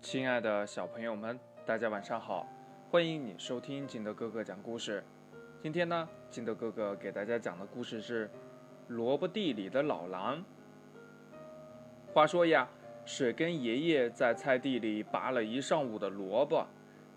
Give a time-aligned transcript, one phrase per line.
[0.00, 2.46] 亲爱的小朋友们，大家晚上好！
[2.88, 5.02] 欢迎你收听金德哥哥讲故事。
[5.60, 8.26] 今天呢，金德哥哥给大家讲的故事是
[8.86, 10.38] 《萝卜地里的老狼》。
[12.14, 12.66] 话说呀，
[13.04, 16.64] 水根爷爷在菜地里拔了一上午的萝卜，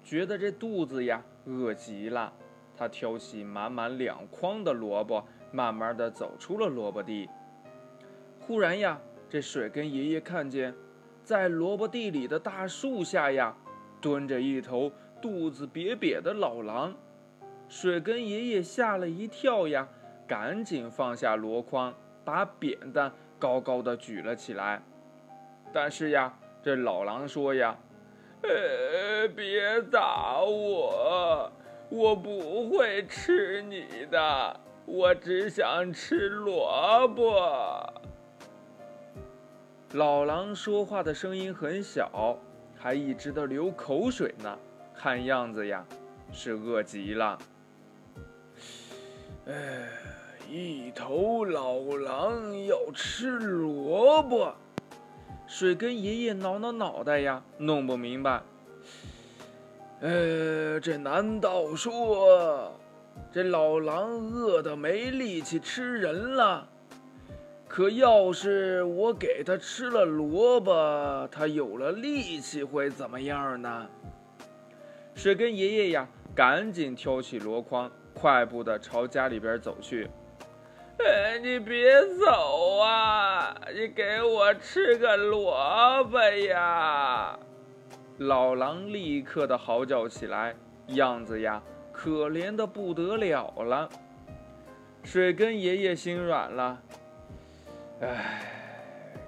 [0.04, 2.34] 觉得这肚子呀饿极了。
[2.75, 7.29] 他挑起满满两筐的萝卜，慢慢的走出了萝卜地。
[8.39, 10.73] 忽然呀，这水根爷爷看见。
[11.23, 13.55] 在萝卜地里的大树下呀，
[14.02, 16.93] 蹲着一头肚子瘪瘪的老狼。
[17.70, 19.88] 水根爷爷吓了一跳呀，
[20.27, 21.93] 赶紧放下箩筐，
[22.26, 24.84] 把扁担高高的举了起来。
[25.71, 27.77] 但是呀，这老狼说呀
[28.43, 31.49] ：“呃，别打我，
[31.90, 38.01] 我不会吃你的，我只想吃萝卜。”
[39.94, 42.38] 老狼说话的声音很小，
[42.77, 44.58] 还一直的流口水呢，
[44.95, 45.85] 看样子呀
[46.32, 47.38] 是饿极了。
[49.48, 49.90] 哎，
[50.49, 54.55] 一头老狼要吃萝卜，
[55.46, 58.41] 水根爷爷挠挠脑袋呀，弄不明白。
[59.99, 62.71] 呃，这难道说
[63.30, 66.69] 这老狼饿得没力气吃人了？
[67.74, 73.88] 可要是我给他吃了萝卜，他有了力气会怎么样呢？
[75.16, 76.06] 水根爷爷呀，
[76.36, 80.09] 赶紧挑起箩筐，快步的朝家里边走去。
[81.00, 83.56] 哎，你别走啊！
[83.74, 86.19] 你给我吃个萝卜
[86.50, 87.40] 呀！
[88.18, 90.53] 老狼立刻的嚎叫起来，
[90.88, 93.88] 样子呀，可怜的不得了了。
[95.03, 96.78] 水根爷爷心软了。
[98.02, 98.41] 唉，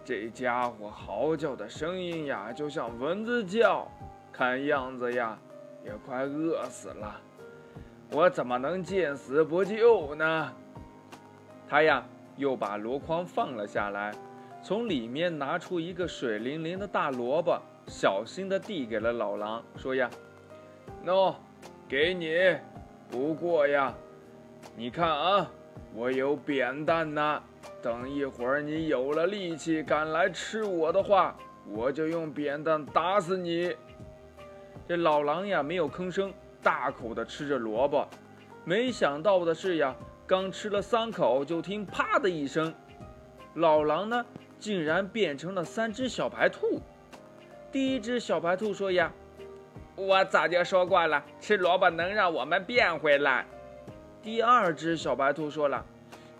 [0.03, 3.87] 这家伙嚎叫的声音呀，就像蚊子叫，
[4.31, 5.37] 看样子呀，
[5.85, 7.21] 也快饿死了。
[8.11, 10.51] 我怎么能见死不救呢？
[11.69, 12.03] 他呀，
[12.35, 14.11] 又把箩筐放了下来，
[14.63, 17.55] 从里面拿出一个水灵灵的大萝卜，
[17.85, 20.09] 小心的递给了老狼，说呀
[21.05, 21.35] ：“喏，
[21.87, 22.57] 给你。
[23.11, 23.93] 不过呀，
[24.75, 25.47] 你看啊，
[25.93, 27.43] 我有扁担呢。”
[27.83, 31.35] 等一会儿你有了力气敢来吃我的话，
[31.67, 33.75] 我就用扁担打死你。
[34.87, 38.07] 这老狼呀没有吭声，大口的吃着萝卜。
[38.63, 39.93] 没想到的是呀，
[40.25, 42.73] 刚吃了三口，就听啪的一声，
[43.55, 44.25] 老狼呢
[44.57, 46.79] 竟然变成了三只小白兔。
[47.69, 49.11] 第一只小白兔说呀
[49.97, 53.45] ：“我早就说过了，吃萝卜能让我们变回来。”
[54.23, 55.85] 第二只小白兔说了。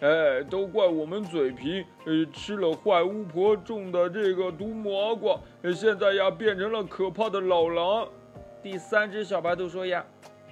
[0.04, 5.40] 哎，都怪我们嘴皮，呃，吃了坏巫婆种的这个毒蘑菇，
[5.74, 8.10] 现在呀变成了可怕的老狼。
[8.62, 10.06] 第三只小白兔说呀，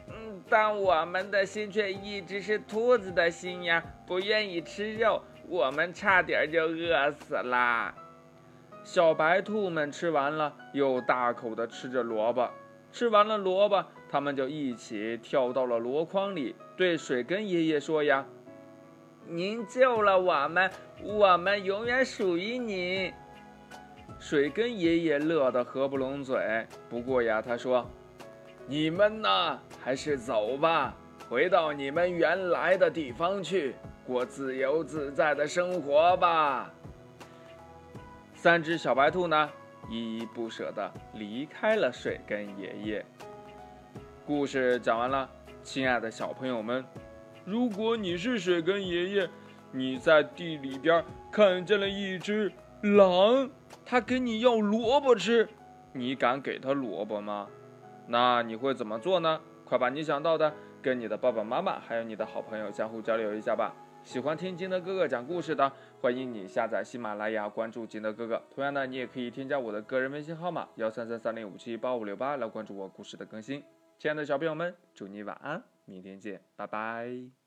[0.07, 7.93] 嗯，但我们的心却一直是兔子的心呀，不愿意吃肉，我们差点就饿死了。
[8.85, 12.49] 小白兔们吃完了，又大口的吃着萝卜。
[12.93, 18.25] 吃完了萝卜，他们就一起跳到了箩筐里，对水根爷爷说呀。
[19.31, 20.69] 您救了我们，
[21.01, 23.13] 我们永远属于您。
[24.19, 26.67] 水根爷爷乐得合不拢嘴。
[26.89, 27.89] 不过呀，他说
[28.67, 30.93] ：“你们呢，还是走吧，
[31.29, 33.73] 回到你们原来的地方去，
[34.05, 36.69] 过自由自在的生活吧。”
[38.35, 39.49] 三只小白兔呢，
[39.89, 43.05] 依依不舍地离开了水根爷爷。
[44.27, 45.29] 故事讲完了，
[45.63, 46.83] 亲爱的小朋友们。
[47.45, 49.29] 如果你是水根爷爷，
[49.71, 53.49] 你在地里边看见了一只狼，
[53.85, 55.47] 它给你要萝卜吃，
[55.93, 57.47] 你敢给它萝卜吗？
[58.07, 59.39] 那你会怎么做呢？
[59.65, 63.73] 快把你想到的跟你的爸爸妈妈还有你的好朋友相互交流一下吧。
[64.03, 65.71] 喜欢听金德哥哥讲故事的，
[66.01, 68.41] 欢迎你下载喜马拉雅，关注金德哥哥。
[68.53, 73.63] 同样的，你也可以添加我的个人微信号码幺三三三零五七八五六八来关注我故事的更新。
[73.97, 75.63] 亲爱的小朋友们，祝你晚安。
[75.91, 77.40] 明天见，拜拜。